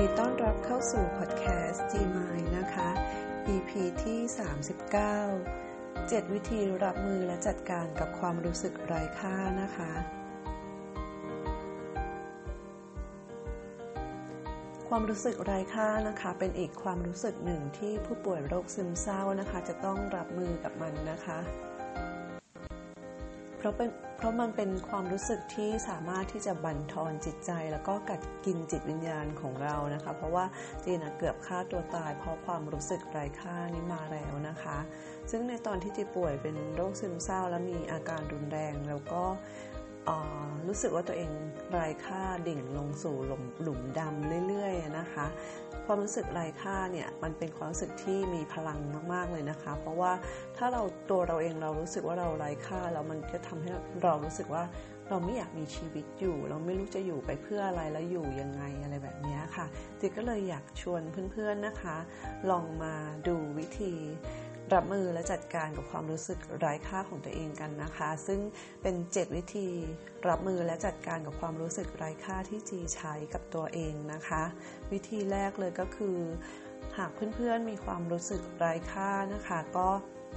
[0.00, 2.88] ดีต้อนรับเข้าสู่พอดแคสต์จีมายนะคะ
[3.54, 3.70] EP
[4.04, 4.20] ที่
[5.40, 9.92] 39 7 วิธีรับมือและจัดการกับความรู้สึกไร้ค่านะคะ
[14.88, 21.38] ความรู้สึกไร้ค่านะคะ เป็นอีกความรู้สึกหนึ่งที่ผู้ป่วยโรคซึมเศร้านะคะ จะต้องรับมือกับมันนะคะ
[23.56, 30.44] เพราะเป็น เพราะมันเป็นความรู้สึกที่สามารถที่จะบั่นทอนจิตใจ แล้วก็กัดกินจิตวิญญาณของเรานะคะ เพราะว่า
[30.84, 34.78] จีนเกือบฆ่าตัวตาย เพราะความรู้สึกไร้ค่านี้มาแล้วนะคะ
[35.30, 39.22] ซึ่งในตอนที่จีป่วยเป็นโรคซึมเศร้า และมีอาการรุนแรงแล้วก็
[40.68, 41.30] รู้สึกว่าตัวเอง
[41.70, 43.16] ไร้ค่าดิ่งลงสู่
[43.62, 45.26] หลุมดำเรื่อยๆนะคะ
[45.84, 48.78] ความรู้สึกไร้ค่าเนี่ยมันเป็นความรู้สึกที่มีพลัง
[49.12, 50.12] มากๆเลยนะคะ เพราะว่า
[50.56, 53.70] ถ้าเราตัวเราเองเรารู้สึกว่าเราไร้ค่าแล้วมันจะทำให้
[54.04, 54.64] เรารู้สึกว่า
[55.10, 59.66] เราไม่อยากมีชีวิตอยู่ เราไม่รู้จะอยู่ไปเพื่ออะไรแล้วอยู่ยังไงอะไรแบบนี้ค่ะ
[60.00, 61.96] จิก็เลยอยากชวนเพื่อนๆนะคะ
[62.50, 62.94] ลองมา
[63.28, 63.94] ดูวิธี
[64.74, 68.40] รับมือและจัดการกับความรู้สึกไร้ค่าของตัวเองกันนะคะ ซึ่ง
[68.82, 69.68] เป็น 7 วิธี
[70.28, 74.42] รับมือและจัดการกับความรู้สึกไร้ค่าที่จีใช้กับตัวเองนะคะ
[74.92, 76.18] วิธีแรกเลยก็คือ
[76.96, 79.88] หากเพื่อนๆมีความรู้สึกไร้ค่านะคะ ก็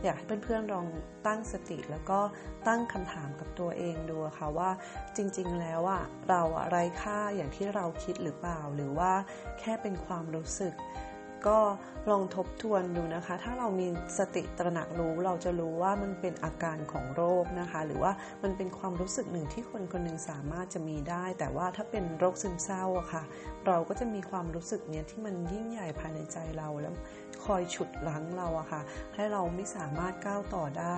[0.04, 0.88] อยากให้เพื่อนๆลอง
[1.28, 2.20] ตั้งสติแล้วก็
[2.68, 4.72] ตั้งคำถามกับตัวเองดูค่ะว่า
[5.18, 9.14] จริงๆแล้วอะเราไร้ค่าอย่างที่เราคิดหรือเปล่า หรือว่า
[9.60, 10.74] แค่เป็นความรู้สึก
[11.48, 11.58] ก็
[12.12, 13.88] ลองทบทวนดูนะคะ ถ้าเรามี
[14.18, 18.12] สติตระหนักรู้เราจะรู้ว่ามันเป็นอาการของโรคนะคะ หรือว่า
[18.44, 23.24] มันเป็นความรู้สึกหนึ่งที่คนคนหนึ่งสามารถจะมีได้ แต่ว่าถ้าเป็นโรคซึมเศร้าอะค่ะ
[23.68, 26.94] เราก็จะมีความรู้สึกเนี้ยที่มันยิ่งใหญ่ภายในใจเราแล้ว
[27.46, 28.82] คอยฉุดลังเราอะค่ะ
[29.16, 30.98] ให้เราไม่สามารถก้าวต่อได้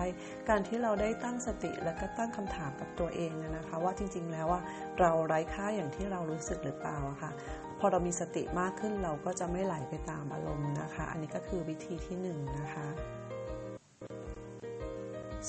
[0.49, 4.61] การที่เราได้ตั้งสติแล้วก็ตั้งคำถามกับตัวเองนะคะ ว่าจริงๆแล้วว่า
[4.99, 7.31] เราไร้ค่าอย่างที่เรารู้สึกหรือเปล่าอะค่ะ
[7.79, 12.27] พอเรามีสติมากขึ้นเราก็จะไม่ไหลไปตามอารมณ์นะคะ อันนี้ก็คือวิธีที่1น
[12.59, 12.87] นะคะ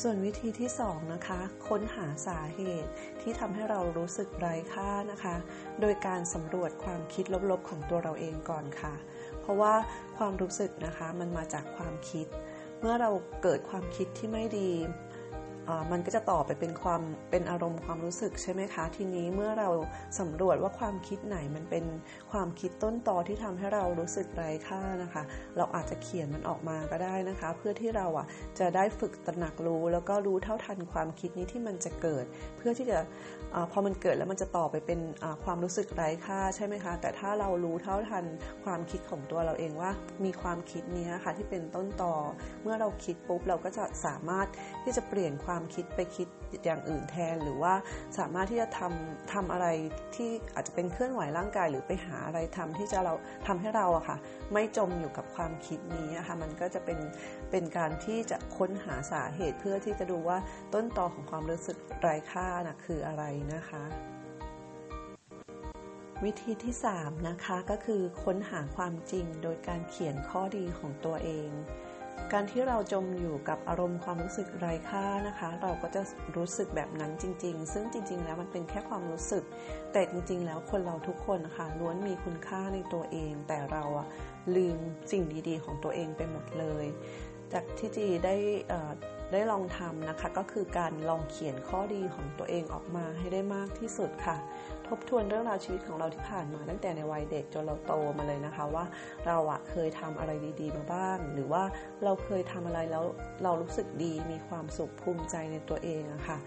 [0.00, 5.36] ส่วนวิธีที่2นะคะ ค้นหาสาเหตุที่ทำให้เรารู้สึกไร้ค่านะคะ
[5.80, 8.94] โดยการสำรวจความคิดลบๆของตัวเราเองก่อนค่ะ
[9.40, 9.74] เพราะว่า
[10.16, 12.26] ความรู้สึกนะคะมันมาจากความคิด
[12.80, 13.10] เมื่อเรา
[13.42, 14.70] เกิดความคิดที่ไม่ดี
[15.92, 19.68] มันก็จะต่อไปเป็นความเป็นอารมณ์ความรู้สึกใช่ไหมคะ ทีนี้เมื่อเรา
[20.20, 21.84] สำรวจว่าความคิดไหนมันเป็น
[22.32, 25.22] ความคิดต้นตอที่ทำให้เรารู้สึกไร้ค่านะคะ
[25.56, 28.26] เราอาจจะเขียนมันออกมาก็ได้นะคะ เพื่อที่เราอะ
[28.58, 32.24] จะได้ฝึกตระหนักรู้ แล้วก็รู้เท่าทันความคิดนี้ที่มันจะเกิด
[32.56, 32.98] เพื่อที่จะ
[33.54, 35.00] อพอมันเกิดแล้วมันจะต่อไปเป็น
[35.44, 38.24] ความรู้สึกไร้ค่าใช่ไหมคะ แต่ถ้าเรารู้เท่าทัน
[38.64, 39.90] ความคิดของตัวเราเองว่า
[40.24, 42.14] มีความคิดนี้ค่ะที่เป็นต้นตอ
[42.62, 44.46] เมื่อเราคิดปุ๊บเราก็จะสามารถ
[44.84, 46.28] ที่จะเปลี่ยนความความคิดไปคิด
[46.64, 47.74] อย่างอื่นแทน หรือว่า
[48.18, 49.66] สามารถที่จะทำทำอะไร
[50.16, 53.14] ที่อาจจะเป็นเคลื่อนไหวร่างกาย หรือไปหาอะไรทำที่จะเรา
[53.46, 54.16] ทำให้เราอะค่ะ
[54.52, 56.98] ไม่จมอยู่กับความคิดนี้นะคะมันก็จะเป็น
[57.50, 60.38] เป็นการที่จะค้นหาสาเหตุเพื่อที่จะดูว่า
[60.74, 63.24] ต้นตอของความรู้สึกไร้ค่านะคืออะไร
[63.54, 63.84] นะคะ
[66.24, 71.50] วิธีที่ 3 นะคะก็คือค้นหาความจริงโดยการเขียนข้อดีของตัวเอง
[72.32, 76.02] การที่เราจมอยู่กับอารมณ์ความรู้สึกไร้ค่านะคะ เราก็จะ
[76.36, 79.44] รู้สึกแบบนั้นจริง ๆ ซึ่งจริง ๆ แล้วมันเป็นแค่ความรู้สึก
[79.92, 84.06] แต่จริง ๆ แล้วคนเราทุกคนนะคะล้วนมีคุณค่าในตัวเอง แต่เราอะ
[84.56, 84.78] ลืม
[85.12, 86.86] สิ่งดีๆ ของตัวเองไปหมดเลย
[87.52, 88.34] จากที่จีได้
[89.32, 94.36] ได้ลองทำนะคะ ก็คือการลองเขียนข้อดีของตัวเองออกมาให้ได้มากที่สุดค่ะ
[94.88, 98.84] ทบทวนเรื่องราวชีวิตของเราที่ผ่านมาตั้งแต่ในวัยเด็กจนเราโตมาเลยนะคะว่า
[99.26, 101.62] เราอะเคยทำอะไรดีๆมาบ้าง หรือว่า
[102.04, 103.04] เราเคยทำอะไรแล้ว
[103.42, 106.38] เรารู้สึกดีมีความสุขภูมิใจในตัวเองอะคะ่ะ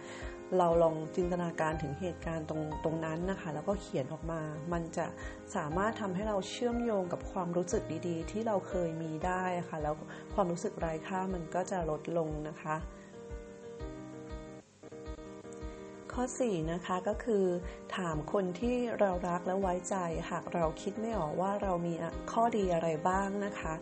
[0.58, 4.42] เราลองจินตนาการถึงเหตุการณ์ตรงตรงนั้นนะคะ แล้วก็เขียนออกมา
[4.74, 5.06] มันจะ
[5.56, 9.96] สามารถทำให้เราเชื่อมโยงกับความรู้สึกดีๆ ที่เราเคยมีได้ค่ะ แล้ว
[10.34, 12.76] ความรู้สึกไร้ค่ามันก็จะลดลงนะคะ
[16.16, 17.46] ข้อ 4 นะคะก็คือ
[17.96, 19.96] ถามคนที่เรารักและไว้ใจ
[20.32, 21.94] หากเราคิดไม่ออกว่าเรามี
[22.32, 23.74] ข้อดีอะไรบ้างนะคะ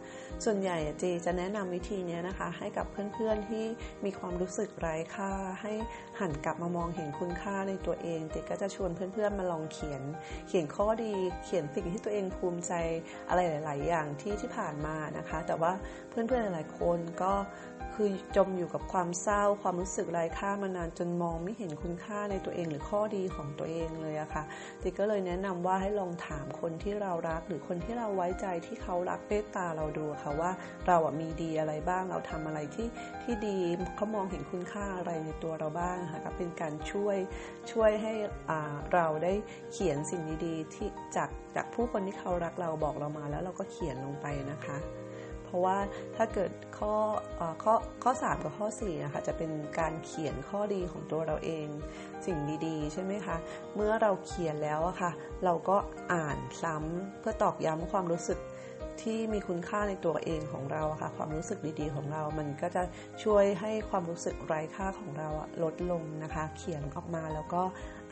[0.45, 3.65] ส่วนใหญ่เจจะแนะนำวิธีนี้นะคะ ให้กับเพื่อนๆที่
[4.05, 5.31] มีความรู้สึกไร้ค่า
[5.61, 5.73] ให้
[6.19, 10.01] หันกลับมามองเห็นคุณค่าในตัวเองเจก็จะชวนเพื่อนๆมาลองเขียน
[10.47, 11.13] เขียนข้อดี
[11.43, 12.73] เขียนสิ่งที่ตัวเองภูมิใจ
[13.29, 15.71] อะไรหลาย ๆ อย่างที่ที่ผ่านมานะคะ แต่ว่า
[16.09, 17.33] เพื่อนๆหลายๆคนก็
[17.95, 24.43] คือจมอยู่กับความเศร้า ความรู้สึกไร้ค่ามานานจนมองไม่เห็นคุณค่าในตัวเองหรือข้อดีของตัวเองเลยอะค่ะ
[24.81, 30.51] ติก็เลยแนะนำว่าให้ลองถามคนที่เรารัก หรือคนที่เราไว้ใจที่เขารักเมตตาเราดูค่ะว่า
[30.87, 32.87] เราอะมีดีอะไรบ้าง เราทำอะไรที่
[33.23, 33.57] ที่ดี
[33.95, 37.17] เขามองเห็นคุณค่าอะไรในตัวเราบ้างค่ะก็เป็นการช่วย
[37.71, 38.13] ช่วยให้
[38.93, 39.33] เราได้
[39.71, 45.02] เขียนสิ่งดีๆที่จากจากผู้คนที่เขารักเราบอกเรามาแล้วเราก็เขียนลงไปนะคะ
[45.53, 45.77] ราะว่า
[46.17, 46.93] ถ้าเกิดข้อ
[47.63, 47.73] ข้อ
[48.03, 51.67] ข้อ 3 กับข้อ4นะคะจะเป็นการเขียนข้อดีของตัวเราเอง
[52.25, 53.37] สิ่งดีๆ ใช่ไหมคะ
[53.75, 55.11] เมื่อเราเขียนแล้วอะคะ่ะ
[55.43, 55.77] เราก็
[56.13, 58.39] อ่านซ้ำเพื่อตอกย้ำความรู้สึก
[59.01, 62.83] ที่มีคุณค่าในตัวเองของเราค่ะ ความรู้สึกดีๆของเรา มันก็จะ
[63.23, 65.29] ช่วยให้ความรู้สึกไร้ค่าของเรา
[65.63, 67.63] ลดลงนะคะ เขียนออกมาแล้วก็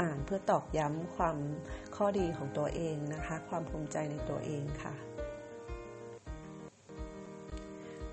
[0.02, 1.38] อ่านเพื่อตอกย้ำความ
[1.96, 4.94] ข้อดีของตัวเองนะคะ ความภูมิใจในตัวเองค่ะ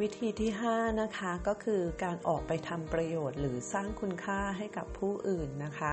[0.05, 5.93] วิธีที่ 5 นะคะก็คือการออกไปทำประโยชน์หรือสร้างคุณค่าให้กับผู้อื่นนะคะ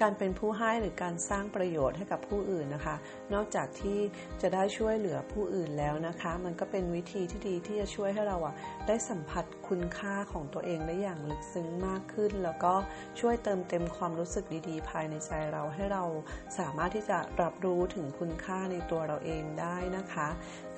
[0.00, 2.96] การเป็นผู้ให้หรือการสร้างประโยชน์ให้กับผู้อื่นนะคะ
[3.34, 3.98] นอกจากที่
[4.42, 8.54] จะได้ช่วยเหลือผู้อื่นแล้วนะคะ มันก็เป็นวิธีที่ดีที่จะช่วยให้เราอะ
[8.86, 12.74] ได้สัมผัสคุณค่าของตัวเองได้อย่างลึกซึ้งมากขึ้น แล้วก็
[13.20, 16.04] ช่วยเติมเต็มความรู้สึกดีๆ ภายในใจเราให้เรา
[16.58, 20.28] สามารถที่จะรับรู้ถึงคุณค่าในตัวเราเองได้นะคะ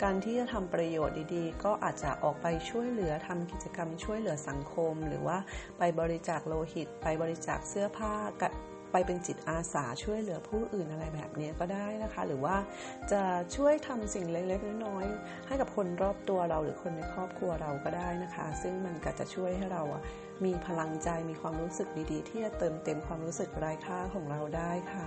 [0.03, 5.39] การที่จะทำประโยชน์ดีๆ ก็อาจจะออกไปช่วยเหลือทำกิจกรรมช่วยเหลือสังคม หรือว่า
[5.79, 8.15] ไปบริจาคโลหิต ไปบริจาคเสื้อผ้า
[8.93, 12.57] ไปเป็นจิตอาสาช่วยเหลือผู้อื่นอะไรแบบนี้ก็ได้นะคะ หรือว่า
[13.13, 13.23] จะ
[13.57, 19.83] ช่วยทำสิ่งเล็กๆน้อยๆให้กับคนรอบตัวเราหรือคนในครอบครัวเราก็ได้นะคะ ซึ่งมันก็จะช่วยให้เรา
[20.45, 25.07] มีพลังใจมีความรู้สึกดีๆ ที่จะเติมเต็มความรู้สึกไร้ค่าของเราได้ค่ะ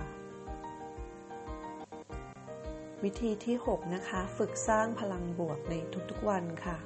[3.04, 5.74] วิธีที่ 6 นะคะ ฝึกสร้างพลังบวกใน
[6.10, 6.76] ทุกๆวันค่ะ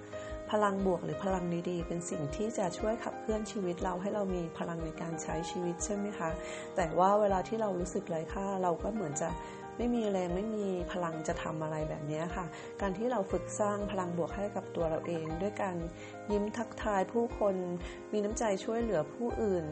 [0.50, 6.31] พลังบวกหรือพลังดีๆ เป็นสิ่งที่จะช่วยขับเคลื่อนชีวิตเราให้เรามีพลังในการใช้ชีวิตใช่ไหมคะ
[6.76, 9.29] แต่ว่าเวลาที่เรารู้สึกไร้ค่าเราก็เหมือนจะ
[9.76, 12.47] ไม่มีแรงไม่มีพลังจะทำอะไรแบบนี้ค่ะ
[12.81, 15.76] การที่เราฝึกสร้างพลังบวกให้กับตัวเราเอง ด้วยการ
[16.32, 17.55] ยิ้มทักทายผู้คน
[18.12, 19.64] มีน้ำใจช่วยเหลือผู้อื่น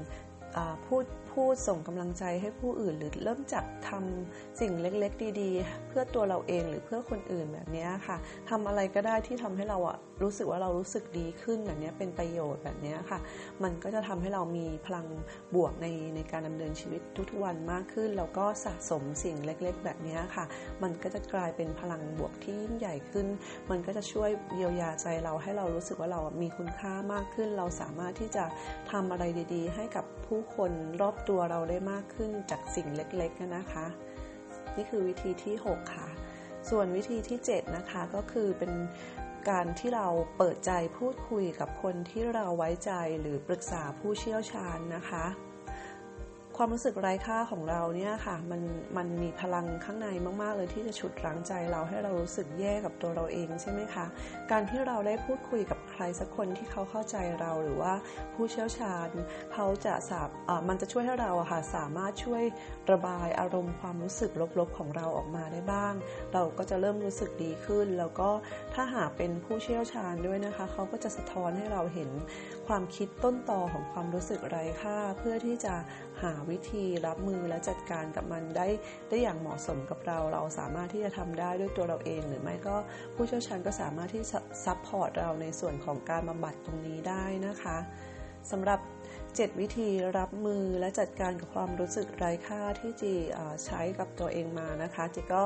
[0.87, 1.05] พูด
[1.38, 8.17] พูดส่งกำลังใจให้ผู้อื่น หรือเริ่มจากทำสิ่งเล็กๆ ดีๆ เพื่อตัวเราเองหรือเพื่อคนอื่นแบบนี้ค่ะ
[8.50, 13.19] ทำอะไรก็ได้ที่ทำให้เราอะรู้สึกว่าเรารู้สึกดีขึ้นแบบนี้เป็นประโยชน์แบบนี้ค่ะ
[13.62, 15.06] มันก็จะทำให้เรามีพลัง
[15.55, 17.00] บวกในในการดำเนินชีวิต
[17.31, 20.44] ทุกๆวันมากขึ้น แล้วก็สะสมสิ่งเล็กๆ แบบนี้ค่ะ
[20.82, 23.26] มันก็จะกลายเป็นพลังบวกที่ยิ่งใหญ่ขึ้น
[23.70, 28.44] มันก็จะช่วยเยียวยาใจเราให้เรารู้สึกว่าเรามีคุณค่ามากขึ้น เราสามารถที่จะ
[28.90, 29.25] ทำอะไร
[29.55, 33.87] ดี ๆ ให้กับ ผู้คนรอบตัวเราได้มากขึ้นจากสิ่งเล็กๆนะคะ
[34.77, 36.09] นี่คือวิธีที่ 6 ค่ะ
[36.71, 38.73] ส่วนวิธีที่ 7 นะคะก็คือเป็น
[39.51, 45.25] การที่เราเปิดใจพูดคุยกับคนที่เราไว้ใจหรือปรึกษาผู้เชี่ยวชาญนะคะ
[46.61, 48.61] ความรู้สึกไร้ค่าของเราเนี่ยค่ะมัน
[48.97, 50.09] มันมีพลังข้างใน
[50.43, 54.07] มาก ๆ เลยที่จะฉุดรั้งใจเราให้เรารู้สึกแย่กับตัวเราเองใช่ไหมคะ
[54.51, 57.95] การที่เราได้พูดคุยกับใครสักคนที่เขาเข้าใจเราหรือว่า
[58.35, 59.09] ผู้เชี่ยวชาญ
[59.53, 60.29] เขาจะสาบ
[60.69, 62.43] มันจะช่วยให้เราอะค่ะสามารถช่วย
[62.91, 65.95] ระบายอารมณ์ความรู้สึกลบ ๆ ของเราออกมาได้บ้าง
[66.33, 68.31] เราก็จะเริ่มรู้สึกดีขึ้น แล้วก็
[68.75, 72.11] ถ้าหากเป็นผู้เชี่ยวชาญด้วยนะคะ เขาก็จะสะท้อนให้เราเห็น
[72.67, 75.75] ความคิดต้นตอของความรู้สึกไร้ค่าเพื่อที่จะ
[76.23, 78.67] หาวิธีรับมือและจัดการกับมันได้
[79.09, 82.76] ได้อย่างเหมาะสมกับเรา เราสามารถที่จะทำได้ด้วยตัวเราเอง หรือไม่ก็
[83.14, 84.25] ผู้เชี่ยวชาญก็สามารถที่
[84.64, 87.76] support เราในส่วนของการบำบัดตรงนี้ได้นะคะ
[88.50, 88.81] สำหรับ
[89.37, 93.14] 7 วิธีรับมือและจัดการกับความรู้สึกไร้ค่าที่จี
[93.64, 95.43] ใช้กับตัวเองมานะคะจีก็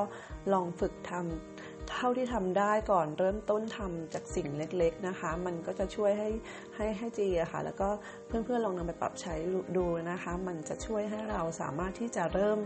[0.53, 1.62] ลองฝึกทำ
[1.93, 6.31] เท่าที่ทำได้ก่อนเริ่มต้นทำจากสิ่งเล็กๆนะคะ มันก็จะช่วยให้
[6.77, 7.89] ให้ให้จีอะค่ะ แล้วก็
[8.27, 9.35] เพื่อนๆลองนำไปปรับใช้
[9.77, 12.59] ดูนะคะ มันจะช่วยให้เราสามารถที่จะเริ่ม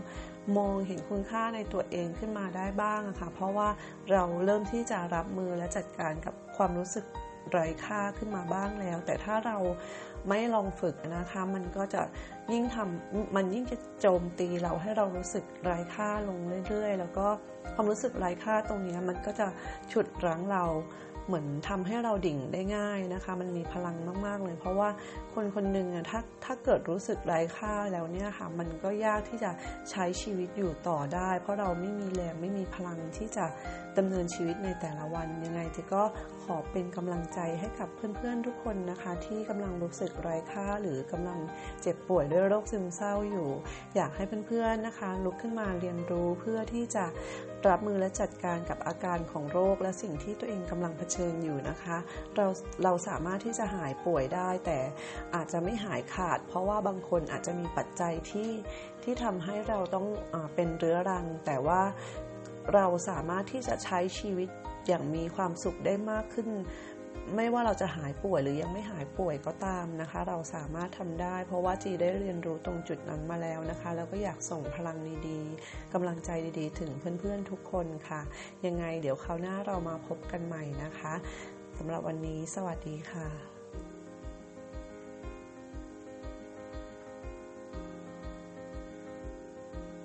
[0.57, 3.69] มองเห็นคุณค่าในตัวเองขึ้นมาได้บ้างค่ะ เพราะว่า
[4.11, 7.05] เราเริ่มที่จะรับมือและจัดการกับความรู้สึก
[7.51, 9.57] ไร้ค่าขึ้นมาบ้างแล้ว แต่ถ้าเรา
[10.29, 12.01] ไม่ลองฝึกนะคะมันก็จะ
[12.53, 17.27] ยิ่งทำมันยิ่งจะโจมตีเราให้เรารู้สึกไร้ค่าลงเรื่อยๆ แล้วก็
[17.73, 19.47] ความรู้สึกไร้ค่าตรงนี้มันก็จะ
[19.91, 20.63] ฉุดรั้งเรา
[21.27, 24.89] เหมือนทำให้เราดิ่งได้ง่ายนะคะ มันมีพลังมากๆเลย เพราะว่า
[25.33, 29.51] คนคนหนึ่งอะถ้าถ้าเกิดรู้สึกไร้ค่าแล้วเนี่ยค่ะ มันก็ยากที่จะ
[29.89, 33.45] ใช้ชีวิตอยู่ต่อได้ เพราะเราไม่มีแรงไม่มีพลังที่จะ
[33.97, 36.03] ดำเนินชีวิตในแต่ละวันยังไงจะก็
[36.43, 41.39] ขอเป็นกำลังใจให้กับเพื่อนๆทุกคนนะคะ ที่กำลังรู้สึกไร้ค่าหรือกำลัง
[41.81, 43.49] เจ็บป่วยด้วยโรคซึมเศร้าอยู่
[43.95, 47.05] อยากให้เพื่อนๆนะคะ ลุกขึ้นมาเรียนรู้เพื่อที่จะ
[47.69, 51.97] รับมือและจัดการกับอาการของโรคและสิ่งที่ตัวเองกำลังเผชิญอยู่นะคะ
[52.35, 52.47] เรา
[52.83, 54.79] เราสามารถที่จะหายป่วยได้ แต่
[55.35, 58.51] อาจจะไม่หายขาด เพราะว่าบางคนอาจจะมีปัจจัยที่
[59.03, 61.81] ที่ทำให้เราต้องอเป็นเรื้อรัง แต่ว่า
[62.73, 64.49] เราสามารถที่จะใช้ชีวิต
[64.87, 66.49] อย่างมีความสุขได้มากขึ้น
[67.35, 76.29] ไม่ว่าเราจะหายป่วยหรือยังไม่หายป่วยก็ตามนะคะ เราสามารถทำได้ เพราะว่าจีได้เรียนรู้ตรงจุดนั้นมาแล้วนะคะ แล้วก็อยากส่งพลังดีๆกำลังใจ
[76.59, 78.21] ดีๆ ถึงเพื่อนๆทุกคนค่ะ
[78.65, 81.13] ยังไงเดี๋ยวคราวหน้าเรามาพบกันใหม่นะคะ
[81.77, 83.56] สำหรับวันนี้สวัสดีค่ะ